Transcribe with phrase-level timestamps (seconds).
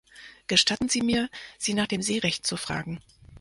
[0.47, 1.29] Gestatten Sie mir,
[1.59, 3.01] Sie nach dem Seerecht zu fragen.